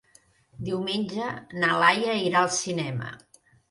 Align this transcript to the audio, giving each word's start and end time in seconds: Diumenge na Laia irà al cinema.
Diumenge 0.69 1.29
na 1.59 1.71
Laia 1.85 2.19
irà 2.31 2.45
al 2.45 2.53
cinema. 2.61 3.19